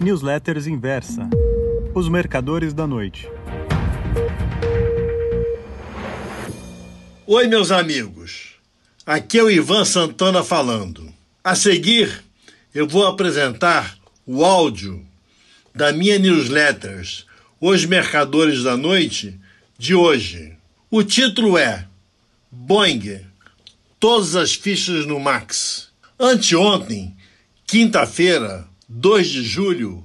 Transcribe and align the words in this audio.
Newsletters 0.00 0.68
Inversa 0.68 1.28
Os 1.92 2.08
Mercadores 2.08 2.72
da 2.72 2.86
Noite. 2.86 3.28
Oi, 7.26 7.48
meus 7.48 7.72
amigos. 7.72 8.54
Aqui 9.04 9.38
é 9.38 9.42
o 9.42 9.50
Ivan 9.50 9.84
Santana 9.84 10.44
falando. 10.44 11.12
A 11.42 11.56
seguir, 11.56 12.22
eu 12.72 12.86
vou 12.86 13.08
apresentar 13.08 13.98
o 14.24 14.44
áudio 14.44 15.04
da 15.74 15.92
minha 15.92 16.16
newsletters 16.16 17.26
Os 17.60 17.84
Mercadores 17.84 18.62
da 18.62 18.76
Noite 18.76 19.36
de 19.76 19.96
hoje. 19.96 20.56
O 20.88 21.02
título 21.02 21.58
é 21.58 21.88
Boeing, 22.52 23.20
todas 23.98 24.36
as 24.36 24.54
fichas 24.54 25.06
no 25.06 25.18
Max. 25.18 25.88
Anteontem, 26.20 27.16
quinta-feira, 27.66 28.68
2 28.88 29.28
de 29.28 29.42
julho, 29.42 30.02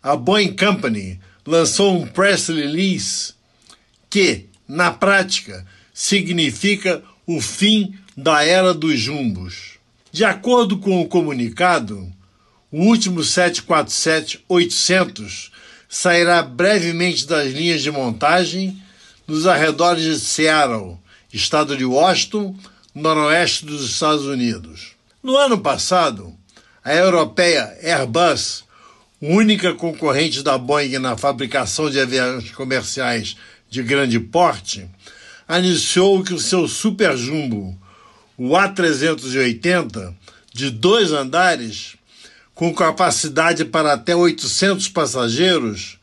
a 0.00 0.14
Boeing 0.14 0.54
Company 0.54 1.18
lançou 1.44 2.00
um 2.00 2.06
press 2.06 2.46
release 2.46 3.34
que, 4.08 4.46
na 4.68 4.92
prática, 4.92 5.66
significa 5.92 7.02
o 7.26 7.40
fim 7.40 7.98
da 8.16 8.44
era 8.44 8.72
dos 8.72 9.00
jumbos. 9.00 9.72
De 10.12 10.24
acordo 10.24 10.78
com 10.78 11.00
o 11.00 11.08
comunicado, 11.08 12.12
o 12.70 12.84
último 12.84 13.22
747-800 13.22 15.50
sairá 15.88 16.42
brevemente 16.42 17.26
das 17.26 17.52
linhas 17.52 17.82
de 17.82 17.90
montagem 17.90 18.80
nos 19.26 19.48
arredores 19.48 20.04
de 20.04 20.20
Seattle, 20.20 20.96
estado 21.32 21.76
de 21.76 21.84
Washington, 21.84 22.56
noroeste 22.94 23.66
dos 23.66 23.84
Estados 23.84 24.26
Unidos. 24.26 24.92
No 25.22 25.36
ano 25.36 25.58
passado, 25.58 26.36
a 26.84 26.94
europeia 26.94 27.76
Airbus, 27.80 28.64
única 29.20 29.72
concorrente 29.72 30.42
da 30.42 30.58
Boeing 30.58 30.98
na 30.98 31.16
fabricação 31.16 31.88
de 31.88 32.00
aviões 32.00 32.50
comerciais 32.50 33.36
de 33.70 33.82
grande 33.82 34.18
porte, 34.18 34.88
anunciou 35.46 36.24
que 36.24 36.34
o 36.34 36.40
seu 36.40 36.66
super 36.66 37.16
jumbo, 37.16 37.78
o 38.36 38.50
A380, 38.50 40.12
de 40.52 40.70
dois 40.70 41.12
andares, 41.12 41.94
com 42.54 42.74
capacidade 42.74 43.64
para 43.64 43.92
até 43.92 44.14
800 44.14 44.88
passageiros, 44.88 45.98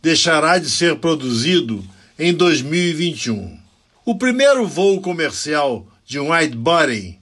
deixará 0.00 0.58
de 0.58 0.70
ser 0.70 0.96
produzido 0.96 1.84
em 2.18 2.32
2021. 2.32 3.58
O 4.04 4.14
primeiro 4.14 4.66
voo 4.66 5.00
comercial 5.00 5.86
de 6.06 6.20
um 6.20 6.30
widebody, 6.30 7.18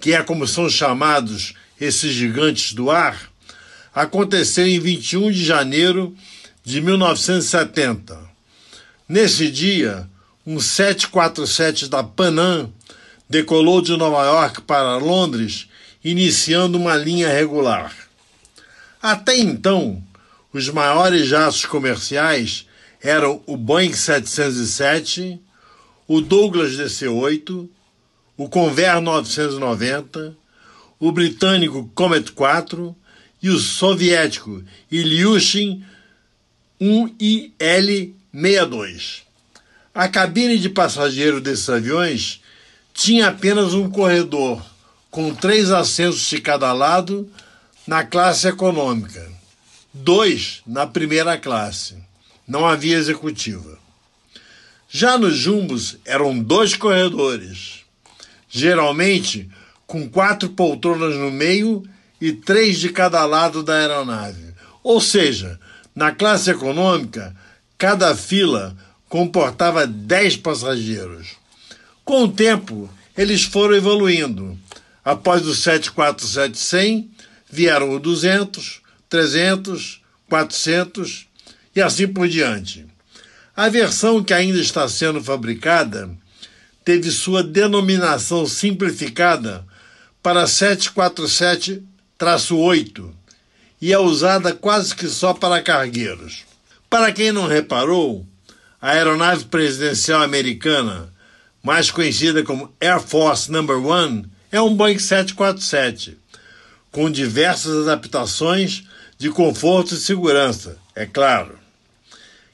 que 0.00 0.14
é 0.14 0.22
como 0.22 0.46
são 0.46 0.70
chamados 0.70 1.54
esses 1.84 2.12
gigantes 2.12 2.74
do 2.74 2.90
ar, 2.90 3.28
aconteceu 3.92 4.66
em 4.66 4.78
21 4.78 5.32
de 5.32 5.44
janeiro 5.44 6.14
de 6.64 6.80
1970. 6.80 8.18
Nesse 9.08 9.50
dia, 9.50 10.08
um 10.46 10.60
747 10.60 11.88
da 11.88 12.04
Panam 12.04 12.72
decolou 13.28 13.82
de 13.82 13.96
Nova 13.96 14.24
York 14.24 14.62
para 14.62 14.96
Londres, 14.96 15.68
iniciando 16.04 16.78
uma 16.78 16.96
linha 16.96 17.28
regular. 17.28 17.92
Até 19.02 19.36
então, 19.38 20.00
os 20.52 20.68
maiores 20.68 21.26
jatos 21.26 21.64
comerciais 21.64 22.64
eram 23.02 23.42
o 23.44 23.56
Boeing 23.56 23.92
707, 23.92 25.40
o 26.06 26.20
Douglas 26.20 26.76
DC-8, 26.76 27.68
o 28.36 28.48
Convair 28.48 29.00
990, 29.00 30.36
o 31.02 31.10
britânico 31.10 31.90
Comet 31.96 32.30
4 32.30 32.94
e 33.42 33.50
o 33.50 33.58
soviético 33.58 34.62
Ilyushin 34.88 35.84
1IL-62. 36.80 39.22
A 39.92 40.06
cabine 40.06 40.60
de 40.60 40.68
passageiro 40.68 41.40
desses 41.40 41.68
aviões 41.68 42.40
tinha 42.94 43.26
apenas 43.26 43.74
um 43.74 43.90
corredor, 43.90 44.64
com 45.10 45.34
três 45.34 45.72
assentos 45.72 46.30
de 46.30 46.40
cada 46.40 46.72
lado 46.72 47.28
na 47.84 48.04
classe 48.04 48.46
econômica, 48.46 49.28
dois 49.92 50.62
na 50.64 50.86
primeira 50.86 51.36
classe. 51.36 51.96
Não 52.46 52.64
havia 52.64 52.96
executiva. 52.96 53.76
Já 54.88 55.18
nos 55.18 55.36
jumbos 55.36 55.96
eram 56.04 56.38
dois 56.38 56.76
corredores, 56.76 57.80
geralmente 58.48 59.50
com 59.92 60.08
quatro 60.08 60.48
poltronas 60.48 61.14
no 61.16 61.30
meio 61.30 61.82
e 62.18 62.32
três 62.32 62.78
de 62.78 62.88
cada 62.88 63.26
lado 63.26 63.62
da 63.62 63.74
aeronave. 63.74 64.54
Ou 64.82 65.02
seja, 65.02 65.60
na 65.94 66.10
classe 66.10 66.50
econômica, 66.50 67.36
cada 67.76 68.16
fila 68.16 68.74
comportava 69.06 69.86
dez 69.86 70.34
passageiros. 70.34 71.36
Com 72.06 72.24
o 72.24 72.32
tempo, 72.32 72.88
eles 73.14 73.42
foram 73.42 73.74
evoluindo. 73.74 74.58
Após 75.04 75.46
o 75.46 75.50
747-100, 75.50 77.08
vieram 77.50 77.90
o 77.90 78.00
200, 78.00 78.80
300, 79.10 80.00
400 80.26 81.26
e 81.76 81.82
assim 81.82 82.08
por 82.08 82.26
diante. 82.26 82.86
A 83.54 83.68
versão 83.68 84.24
que 84.24 84.32
ainda 84.32 84.58
está 84.58 84.88
sendo 84.88 85.22
fabricada 85.22 86.08
teve 86.82 87.10
sua 87.10 87.42
denominação 87.42 88.46
simplificada 88.46 89.70
para 90.22 90.44
747-8 90.44 93.12
e 93.80 93.92
é 93.92 93.98
usada 93.98 94.54
quase 94.54 94.94
que 94.94 95.08
só 95.08 95.34
para 95.34 95.60
cargueiros. 95.60 96.44
Para 96.88 97.10
quem 97.10 97.32
não 97.32 97.48
reparou, 97.48 98.24
a 98.80 98.90
aeronave 98.90 99.46
presidencial 99.46 100.22
americana, 100.22 101.12
mais 101.62 101.90
conhecida 101.90 102.44
como 102.44 102.72
Air 102.80 103.00
Force 103.00 103.50
Number 103.50 103.84
One, 103.84 104.30
é 104.52 104.60
um 104.60 104.76
Boeing 104.76 104.98
747, 104.98 106.18
com 106.92 107.10
diversas 107.10 107.88
adaptações 107.88 108.84
de 109.18 109.30
conforto 109.30 109.94
e 109.94 109.96
segurança, 109.96 110.78
é 110.94 111.06
claro. 111.06 111.58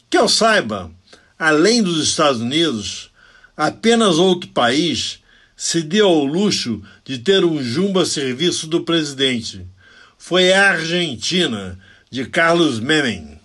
Que 0.08 0.16
eu 0.16 0.28
saiba, 0.28 0.90
além 1.38 1.82
dos 1.82 2.02
Estados 2.02 2.40
Unidos, 2.40 3.10
apenas 3.56 4.16
outro 4.16 4.48
país 4.50 5.20
se 5.58 5.82
deu 5.82 6.06
ao 6.06 6.24
luxo 6.24 6.80
de 7.04 7.18
ter 7.18 7.44
um 7.44 7.60
jumbo 7.60 7.98
a 7.98 8.06
serviço 8.06 8.68
do 8.68 8.82
presidente. 8.82 9.66
Foi 10.16 10.52
a 10.52 10.70
Argentina, 10.70 11.76
de 12.08 12.26
Carlos 12.26 12.78
Menem. 12.78 13.40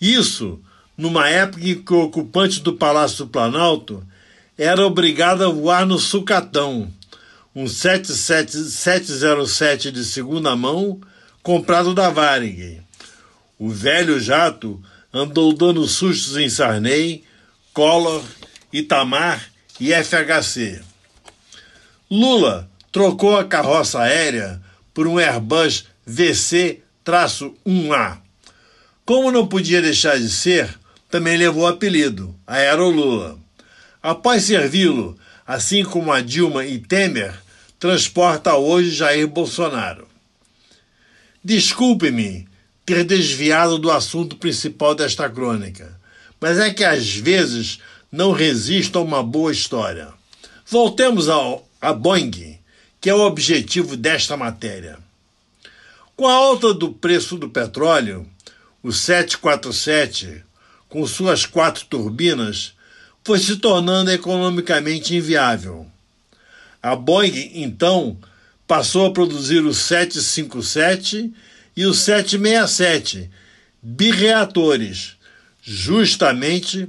Isso 0.00 0.60
numa 0.96 1.28
época 1.28 1.68
em 1.68 1.82
que 1.82 1.92
o 1.92 2.04
ocupante 2.04 2.60
do 2.60 2.74
Palácio 2.74 3.24
do 3.24 3.30
Planalto 3.30 4.06
era 4.56 4.86
obrigado 4.86 5.44
a 5.44 5.48
voar 5.48 5.84
no 5.84 5.98
Sucatão, 5.98 6.88
um 7.54 7.66
707 7.66 9.90
de 9.90 10.04
segunda 10.04 10.54
mão 10.54 11.00
comprado 11.42 11.92
da 11.92 12.08
Varig. 12.08 12.80
O 13.58 13.68
velho 13.68 14.20
jato 14.20 14.80
andou 15.12 15.52
dando 15.52 15.84
sustos 15.88 16.36
em 16.36 16.48
Sarney, 16.48 17.24
Collor, 17.74 18.22
Itamar 18.72 19.51
e 19.82 19.92
FHC. 19.92 20.80
Lula 22.08 22.70
trocou 22.92 23.36
a 23.36 23.44
carroça 23.44 23.98
aérea 23.98 24.62
por 24.94 25.08
um 25.08 25.18
Airbus 25.18 25.86
VC-1A. 26.08 28.18
Como 29.04 29.32
não 29.32 29.48
podia 29.48 29.82
deixar 29.82 30.20
de 30.20 30.30
ser, 30.30 30.78
também 31.10 31.36
levou 31.36 31.64
o 31.64 31.66
apelido, 31.66 32.32
Aerolula. 32.46 33.36
Após 34.00 34.44
servi-lo, 34.44 35.18
assim 35.44 35.82
como 35.82 36.12
a 36.12 36.20
Dilma 36.20 36.64
e 36.64 36.78
Temer, 36.78 37.34
transporta 37.80 38.54
hoje 38.54 38.92
Jair 38.92 39.26
Bolsonaro. 39.26 40.06
Desculpe-me 41.42 42.46
ter 42.86 43.02
desviado 43.02 43.80
do 43.80 43.90
assunto 43.90 44.36
principal 44.36 44.94
desta 44.94 45.28
crônica, 45.28 45.98
mas 46.40 46.60
é 46.60 46.72
que 46.72 46.84
às 46.84 47.16
vezes 47.16 47.80
não 48.12 48.30
resisto 48.30 48.98
a 48.98 49.02
uma 49.02 49.22
boa 49.22 49.50
história. 49.50 50.08
Voltemos 50.66 51.30
ao, 51.30 51.66
a 51.80 51.94
Boeing, 51.94 52.58
que 53.00 53.08
é 53.08 53.14
o 53.14 53.26
objetivo 53.26 53.96
desta 53.96 54.36
matéria. 54.36 54.98
Com 56.14 56.28
a 56.28 56.34
alta 56.34 56.74
do 56.74 56.92
preço 56.92 57.38
do 57.38 57.48
petróleo, 57.48 58.28
o 58.82 58.92
747, 58.92 60.44
com 60.90 61.06
suas 61.06 61.46
quatro 61.46 61.86
turbinas, 61.86 62.74
foi 63.24 63.38
se 63.38 63.56
tornando 63.56 64.10
economicamente 64.10 65.16
inviável. 65.16 65.86
A 66.82 66.94
Boeing, 66.94 67.52
então, 67.54 68.18
passou 68.66 69.06
a 69.06 69.12
produzir 69.12 69.64
o 69.64 69.72
757 69.72 71.32
e 71.74 71.86
o 71.86 71.94
767, 71.94 73.30
bireatores, 73.82 75.16
justamente 75.62 76.88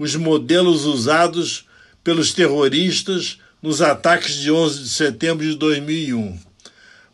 os 0.00 0.16
modelos 0.16 0.84
usados 0.84 1.64
pelos 2.02 2.32
terroristas 2.32 3.38
nos 3.62 3.80
ataques 3.80 4.34
de 4.34 4.50
11 4.50 4.82
de 4.82 4.88
setembro 4.88 5.46
de 5.46 5.54
2001. 5.54 6.36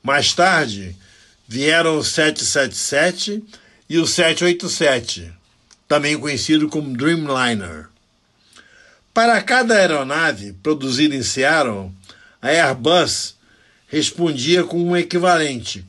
Mais 0.02 0.32
tarde, 0.32 0.96
Vieram 1.48 1.98
o 1.98 2.04
777 2.04 3.42
e 3.88 3.98
o 3.98 4.06
787, 4.06 5.32
também 5.86 6.18
conhecido 6.18 6.68
como 6.68 6.96
Dreamliner. 6.96 7.86
Para 9.14 9.40
cada 9.40 9.76
aeronave 9.76 10.54
produzida 10.54 11.14
em 11.14 11.22
Seattle, 11.22 11.92
a 12.42 12.48
Airbus 12.48 13.36
respondia 13.86 14.64
com 14.64 14.82
um 14.82 14.96
equivalente, 14.96 15.84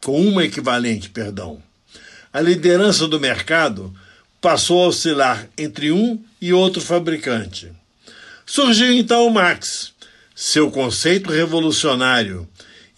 com 0.00 0.20
uma 0.24 0.44
equivalente, 0.44 1.10
perdão. 1.10 1.60
A 2.32 2.40
liderança 2.40 3.08
do 3.08 3.18
mercado 3.18 3.92
passou 4.42 4.82
a 4.82 4.88
oscilar 4.88 5.48
entre 5.56 5.92
um 5.92 6.20
e 6.40 6.52
outro 6.52 6.82
fabricante. 6.82 7.70
Surgiu 8.44 8.92
então 8.92 9.26
o 9.26 9.30
Max, 9.30 9.92
seu 10.34 10.68
conceito 10.68 11.30
revolucionário 11.30 12.48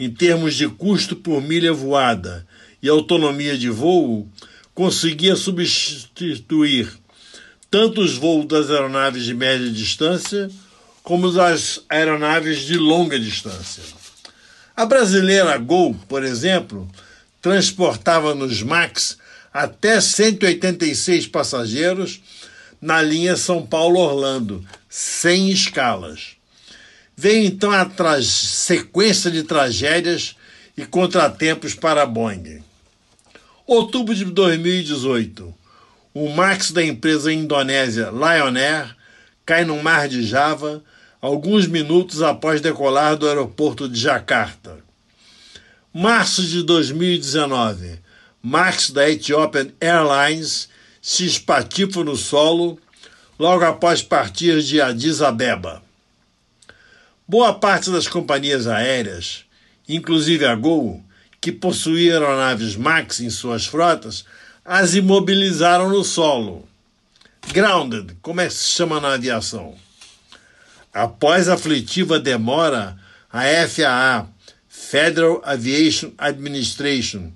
em 0.00 0.10
termos 0.10 0.54
de 0.54 0.66
custo 0.66 1.14
por 1.14 1.42
milha 1.42 1.72
voada 1.72 2.46
e 2.82 2.88
autonomia 2.88 3.56
de 3.56 3.68
voo, 3.68 4.26
conseguia 4.74 5.36
substituir 5.36 6.90
tanto 7.70 8.00
os 8.00 8.14
voos 8.14 8.46
das 8.46 8.70
aeronaves 8.70 9.24
de 9.24 9.34
média 9.34 9.70
distância 9.70 10.50
como 11.02 11.28
as 11.38 11.84
aeronaves 11.90 12.60
de 12.60 12.78
longa 12.78 13.20
distância. 13.20 13.82
A 14.74 14.86
brasileira 14.86 15.56
Gol, 15.58 15.94
por 16.08 16.24
exemplo, 16.24 16.90
transportava 17.42 18.34
nos 18.34 18.62
MAX 18.62 19.18
até 19.54 20.00
186 20.00 21.28
passageiros 21.28 22.20
na 22.82 23.00
linha 23.00 23.36
São 23.36 23.64
Paulo-Orlando, 23.64 24.66
sem 24.88 25.48
escalas. 25.48 26.36
Veio 27.16 27.46
então 27.46 27.70
a 27.70 27.88
sequência 28.20 29.30
de 29.30 29.44
tragédias 29.44 30.34
e 30.76 30.84
contratempos 30.84 31.72
para 31.72 32.02
a 32.02 32.06
Boeing. 32.06 32.64
Outubro 33.64 34.12
de 34.12 34.24
2018, 34.24 35.54
o 36.12 36.28
Max 36.30 36.72
da 36.72 36.84
empresa 36.84 37.32
indonésia 37.32 38.10
Lion 38.10 38.56
Air 38.56 38.96
cai 39.46 39.64
no 39.64 39.80
mar 39.80 40.08
de 40.08 40.26
Java 40.26 40.82
alguns 41.22 41.68
minutos 41.68 42.22
após 42.22 42.60
decolar 42.60 43.16
do 43.16 43.28
aeroporto 43.28 43.88
de 43.88 43.98
Jakarta. 44.00 44.78
Março 45.92 46.42
de 46.42 46.62
2019, 46.64 48.03
Max 48.46 48.90
da 48.90 49.08
Ethiopian 49.08 49.72
Airlines 49.80 50.68
se 51.00 51.24
espatifa 51.24 52.04
no 52.04 52.14
solo 52.14 52.78
logo 53.38 53.64
após 53.64 54.02
partir 54.02 54.62
de 54.62 54.82
Addis 54.82 55.22
Abeba. 55.22 55.82
Boa 57.26 57.54
parte 57.54 57.90
das 57.90 58.06
companhias 58.06 58.66
aéreas, 58.66 59.46
inclusive 59.88 60.44
a 60.44 60.54
Gol, 60.54 61.02
que 61.40 61.50
possuía 61.50 62.12
aeronaves 62.12 62.76
MAX 62.76 63.20
em 63.20 63.30
suas 63.30 63.64
frotas, 63.64 64.26
as 64.62 64.94
imobilizaram 64.94 65.88
no 65.88 66.04
solo. 66.04 66.68
Grounded, 67.50 68.14
como 68.20 68.42
é 68.42 68.48
que 68.48 68.52
se 68.52 68.68
chama 68.68 69.00
na 69.00 69.14
aviação? 69.14 69.74
Após 70.92 71.48
a 71.48 71.54
aflitiva 71.54 72.20
demora, 72.20 72.94
a 73.32 73.44
FAA, 73.66 74.26
Federal 74.68 75.40
Aviation 75.46 76.12
Administration, 76.18 77.32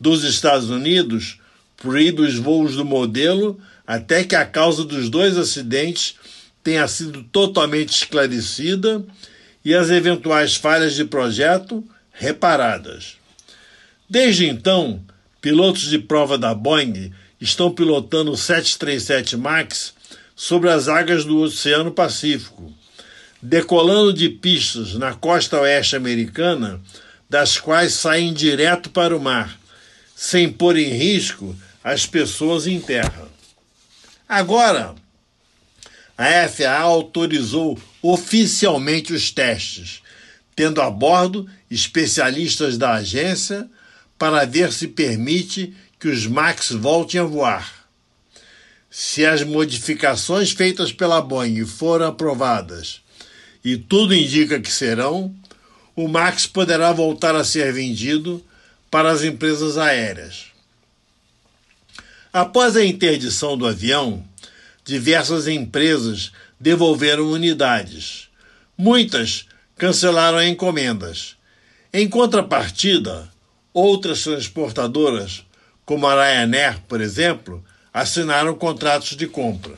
dos 0.00 0.24
Estados 0.24 0.70
Unidos, 0.70 1.38
proíbe 1.76 2.22
os 2.22 2.36
voos 2.36 2.76
do 2.76 2.84
modelo 2.84 3.58
até 3.86 4.22
que 4.24 4.36
a 4.36 4.44
causa 4.44 4.84
dos 4.84 5.08
dois 5.08 5.36
acidentes 5.36 6.16
tenha 6.62 6.86
sido 6.86 7.22
totalmente 7.24 7.90
esclarecida 7.90 9.04
e 9.64 9.74
as 9.74 9.90
eventuais 9.90 10.54
falhas 10.54 10.94
de 10.94 11.04
projeto 11.04 11.82
reparadas. 12.12 13.16
Desde 14.08 14.46
então, 14.46 15.02
pilotos 15.40 15.88
de 15.88 15.98
prova 15.98 16.36
da 16.36 16.54
Boeing 16.54 17.12
estão 17.40 17.70
pilotando 17.70 18.32
o 18.32 18.36
737 18.36 19.36
MAX 19.36 19.94
sobre 20.34 20.70
as 20.70 20.88
águas 20.88 21.24
do 21.24 21.38
Oceano 21.38 21.90
Pacífico, 21.90 22.72
decolando 23.40 24.12
de 24.12 24.28
pistas 24.28 24.94
na 24.94 25.14
costa 25.14 25.60
oeste 25.60 25.96
americana, 25.96 26.80
das 27.28 27.58
quais 27.58 27.92
saem 27.94 28.32
direto 28.32 28.90
para 28.90 29.16
o 29.16 29.20
mar, 29.20 29.57
sem 30.20 30.50
pôr 30.50 30.76
em 30.76 30.88
risco 30.88 31.54
as 31.82 32.04
pessoas 32.04 32.66
em 32.66 32.80
terra. 32.80 33.28
Agora, 34.28 34.96
a 36.18 36.48
FAA 36.48 36.76
autorizou 36.76 37.78
oficialmente 38.02 39.12
os 39.12 39.30
testes, 39.30 40.02
tendo 40.56 40.82
a 40.82 40.90
bordo 40.90 41.48
especialistas 41.70 42.76
da 42.76 42.94
agência 42.94 43.70
para 44.18 44.44
ver 44.44 44.72
se 44.72 44.88
permite 44.88 45.72
que 46.00 46.08
os 46.08 46.26
MAX 46.26 46.72
voltem 46.72 47.20
a 47.20 47.24
voar. 47.24 47.88
Se 48.90 49.24
as 49.24 49.44
modificações 49.44 50.50
feitas 50.50 50.92
pela 50.92 51.22
Boeing 51.22 51.64
foram 51.64 52.08
aprovadas, 52.08 53.02
e 53.64 53.76
tudo 53.76 54.12
indica 54.12 54.58
que 54.58 54.72
serão, 54.72 55.32
o 55.94 56.08
MAX 56.08 56.44
poderá 56.44 56.92
voltar 56.92 57.36
a 57.36 57.44
ser 57.44 57.72
vendido 57.72 58.44
para 58.90 59.10
as 59.10 59.22
empresas 59.22 59.76
aéreas. 59.76 60.46
Após 62.32 62.76
a 62.76 62.84
interdição 62.84 63.56
do 63.56 63.66
avião, 63.66 64.24
diversas 64.84 65.46
empresas 65.46 66.32
devolveram 66.58 67.30
unidades. 67.30 68.28
Muitas 68.76 69.46
cancelaram 69.76 70.42
encomendas. 70.42 71.36
Em 71.92 72.08
contrapartida, 72.08 73.30
outras 73.72 74.22
transportadoras, 74.22 75.44
como 75.84 76.06
a 76.06 76.14
Ryanair, 76.14 76.80
por 76.88 77.00
exemplo, 77.00 77.64
assinaram 77.92 78.54
contratos 78.54 79.16
de 79.16 79.26
compra. 79.26 79.74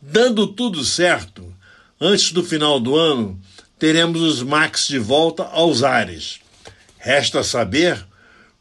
Dando 0.00 0.46
tudo 0.48 0.84
certo, 0.84 1.54
antes 2.00 2.32
do 2.32 2.42
final 2.42 2.80
do 2.80 2.96
ano, 2.96 3.40
teremos 3.78 4.20
os 4.20 4.42
MAX 4.42 4.88
de 4.88 4.98
volta 4.98 5.44
aos 5.44 5.82
ares. 5.82 6.40
Resta 6.98 7.42
saber 7.44 8.04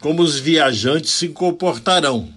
como 0.02 0.24
os 0.24 0.40
viajantes 0.40 1.12
se 1.12 1.30
comportarão. 1.30 2.34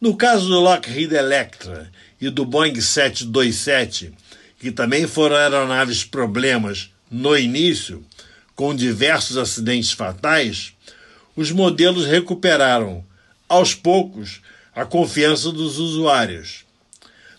No 0.00 0.16
caso 0.16 0.48
do 0.48 0.60
Lockheed 0.60 1.14
Electra 1.14 1.90
e 2.20 2.28
do 2.28 2.44
Boeing 2.44 2.78
727, 2.80 4.12
que 4.58 4.72
também 4.72 5.06
foram 5.06 5.36
aeronaves 5.36 6.04
problemas 6.04 6.90
no 7.08 7.38
início, 7.38 8.04
com 8.56 8.74
diversos 8.74 9.36
acidentes 9.36 9.92
fatais, 9.92 10.72
os 11.36 11.52
modelos 11.52 12.06
recuperaram, 12.06 13.04
aos 13.48 13.72
poucos, 13.72 14.40
a 14.74 14.84
confiança 14.84 15.52
dos 15.52 15.78
usuários. 15.78 16.64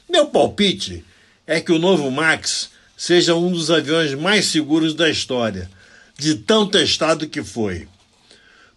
Meu 0.09 0.27
palpite 0.27 1.03
é 1.45 1.59
que 1.59 1.73
o 1.73 1.79
novo 1.79 2.09
Max 2.09 2.69
seja 2.95 3.35
um 3.35 3.51
dos 3.51 3.69
aviões 3.69 4.13
mais 4.13 4.45
seguros 4.45 4.93
da 4.93 5.09
história, 5.09 5.69
de 6.17 6.35
tão 6.35 6.65
testado 6.65 7.27
que 7.27 7.43
foi. 7.43 7.87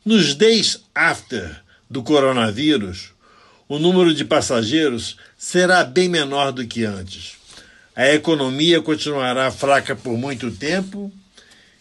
Nos 0.09 0.35
days 0.35 0.81
after 0.95 1.61
do 1.91 2.03
coronavírus, 2.03 3.11
o 3.69 3.79
número 3.79 4.15
de 4.15 4.25
passageiros 4.25 5.19
será 5.37 5.85
bem 5.85 6.09
menor 6.09 6.51
do 6.51 6.67
que 6.67 6.83
antes. 6.83 7.35
A 7.95 8.09
economia 8.15 8.81
continuará 8.81 9.51
fraca 9.51 9.95
por 9.95 10.17
muito 10.17 10.51
tempo 10.51 11.13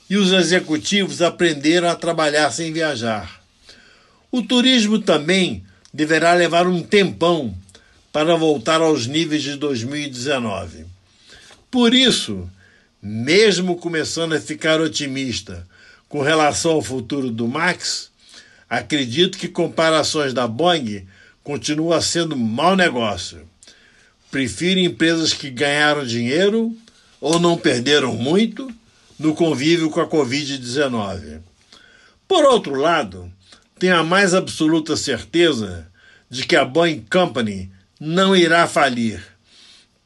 e 0.09 0.17
os 0.17 0.33
executivos 0.33 1.21
aprenderam 1.21 1.87
a 1.87 1.95
trabalhar 1.95 2.51
sem 2.51 2.73
viajar. 2.73 3.41
O 4.29 4.41
turismo 4.41 4.99
também 4.99 5.63
deverá 5.93 6.33
levar 6.33 6.67
um 6.67 6.83
tempão 6.83 7.57
para 8.11 8.35
voltar 8.35 8.81
aos 8.81 9.07
níveis 9.07 9.41
de 9.41 9.55
2019. 9.55 10.85
Por 11.71 11.93
isso, 11.93 12.45
mesmo 13.01 13.77
começando 13.77 14.33
a 14.33 14.41
ficar 14.41 14.81
otimista 14.81 15.65
com 16.09 16.21
relação 16.21 16.71
ao 16.71 16.81
futuro 16.81 17.31
do 17.31 17.47
Max, 17.47 18.11
acredito 18.69 19.37
que 19.37 19.47
comparações 19.47 20.33
da 20.33 20.47
Boeing 20.47 21.05
continua 21.43 22.01
sendo 22.01 22.35
mau 22.35 22.75
negócio. 22.75 23.47
Prefiro 24.29 24.79
empresas 24.79 25.33
que 25.33 25.49
ganharam 25.49 26.05
dinheiro 26.05 26.75
ou 27.21 27.39
não 27.39 27.57
perderam 27.57 28.13
muito 28.13 28.69
no 29.17 29.33
convívio 29.33 29.89
com 29.89 30.01
a 30.01 30.07
Covid-19. 30.07 31.39
Por 32.27 32.43
outro 32.45 32.75
lado, 32.75 33.31
tenho 33.79 33.95
a 33.95 34.03
mais 34.03 34.33
absoluta 34.33 34.97
certeza 34.97 35.87
de 36.29 36.45
que 36.45 36.55
a 36.55 36.65
Boeing 36.65 37.05
Company 37.09 37.71
não 37.99 38.35
irá 38.35 38.67
falir. 38.67 39.23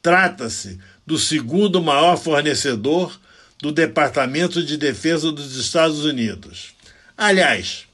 Trata-se 0.00 0.78
do 1.06 1.18
segundo 1.18 1.82
maior 1.82 2.16
fornecedor 2.16 3.20
do 3.60 3.72
Departamento 3.72 4.62
de 4.62 4.76
Defesa 4.76 5.30
dos 5.32 5.56
Estados 5.56 6.04
Unidos. 6.04 6.74
Aliás, 7.16 7.86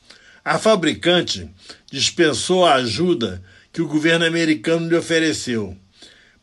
a 0.48 0.58
fabricante 0.58 1.46
dispensou 1.92 2.64
a 2.64 2.76
ajuda 2.76 3.44
que 3.70 3.82
o 3.82 3.86
governo 3.86 4.24
americano 4.24 4.88
lhe 4.88 4.96
ofereceu. 4.96 5.76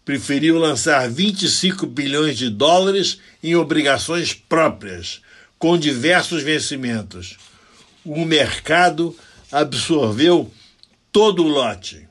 Preferiu 0.06 0.60
lançar 0.60 1.10
25 1.10 1.88
bilhões 1.88 2.38
de 2.38 2.52
dólares 2.52 3.18
em 3.42 3.56
obrigações 3.56 4.32
próprias, 4.32 5.24
com 5.58 5.76
diversos 5.76 6.44
vencimentos. 6.44 7.36
O 8.06 8.24
mercado 8.26 9.18
absorveu 9.52 10.54
todo 11.12 11.44
o 11.44 11.48
lote. 11.48 12.08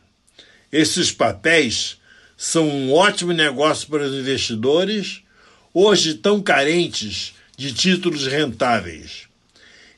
Esses 0.72 1.12
papéis 1.12 1.96
são 2.36 2.68
um 2.68 2.92
ótimo 2.92 3.32
negócio 3.32 3.86
para 3.86 4.02
os 4.02 4.14
investidores, 4.14 5.22
hoje 5.72 6.14
tão 6.14 6.42
carentes 6.42 7.34
de 7.56 7.72
títulos 7.72 8.26
rentáveis. 8.26 9.28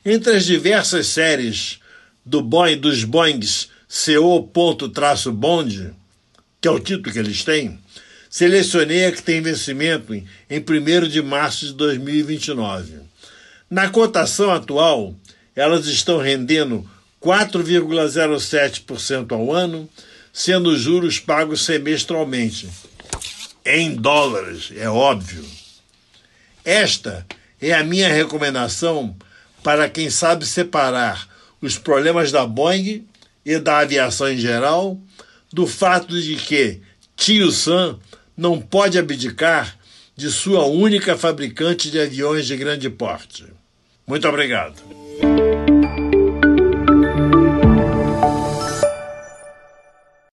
Entre 0.05 0.35
as 0.35 0.45
diversas 0.45 1.07
séries 1.07 1.79
do 2.27 2.41
Boeing, 2.41 2.77
dos 2.77 3.05
Boeings 3.05 3.69
CO.-Bond, 3.87 5.93
que 6.59 6.67
é 6.67 6.71
o 6.71 6.79
título 6.79 7.13
que 7.13 7.19
eles 7.19 7.45
têm, 7.45 7.79
selecionei 8.29 9.05
a 9.05 9.11
que 9.11 9.23
tem 9.23 9.41
vencimento 9.41 10.13
em 10.13 10.27
1 10.49 11.07
de 11.07 11.21
março 11.21 11.67
de 11.67 11.73
2029. 11.73 12.95
Na 13.69 13.89
cotação 13.89 14.51
atual, 14.51 15.15
elas 15.55 15.85
estão 15.87 16.17
rendendo 16.17 16.85
4,07% 17.23 19.31
ao 19.31 19.53
ano, 19.53 19.89
sendo 20.33 20.71
os 20.71 20.81
juros 20.81 21.19
pagos 21.19 21.63
semestralmente. 21.65 22.67
Em 23.65 23.95
dólares, 23.95 24.73
é 24.75 24.89
óbvio. 24.89 25.45
Esta 26.63 27.25
é 27.61 27.73
a 27.73 27.83
minha 27.83 28.09
recomendação 28.09 29.15
para 29.63 29.89
quem 29.89 30.09
sabe 30.09 30.45
separar 30.45 31.36
os 31.61 31.77
problemas 31.77 32.31
da 32.31 32.45
Boeing 32.45 33.05
e 33.45 33.57
da 33.59 33.79
aviação 33.79 34.29
em 34.29 34.37
geral 34.37 34.99
do 35.51 35.65
fato 35.65 36.19
de 36.21 36.35
que 36.35 36.81
Tio 37.15 37.51
Sam 37.51 37.97
não 38.35 38.59
pode 38.59 38.99
abdicar 38.99 39.77
de 40.15 40.29
sua 40.29 40.65
única 40.65 41.17
fabricante 41.17 41.89
de 41.89 41.99
aviões 41.99 42.45
de 42.47 42.57
grande 42.57 42.89
porte. 42.89 43.45
Muito 44.05 44.27
obrigado. 44.27 44.96